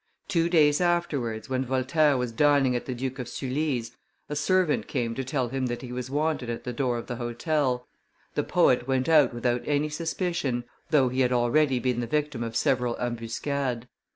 Two 0.27 0.49
days 0.49 0.81
afterwards, 0.81 1.47
when 1.47 1.63
Voltaire 1.63 2.17
was 2.17 2.31
dining 2.31 2.75
at 2.75 2.87
the 2.87 2.95
Duke 2.95 3.19
of 3.19 3.27
Sully's, 3.27 3.95
a 4.29 4.35
servant 4.35 4.87
came 4.87 5.13
to 5.13 5.23
tell 5.23 5.49
him 5.49 5.67
that 5.67 5.83
he 5.83 5.91
was 5.91 6.09
wanted 6.09 6.49
at 6.49 6.63
the 6.63 6.73
door 6.73 6.97
of 6.97 7.05
the 7.05 7.17
hotel; 7.17 7.87
the 8.33 8.41
poet 8.43 8.87
went 8.87 9.07
out 9.07 9.31
without 9.31 9.61
any 9.67 9.89
suspicion, 9.89 10.63
though 10.89 11.09
he 11.09 11.19
had 11.19 11.31
already 11.31 11.77
been 11.77 11.99
the 11.99 12.07
victim 12.07 12.41
of 12.41 12.55
several 12.55 12.97
ambuscades. 12.99 13.85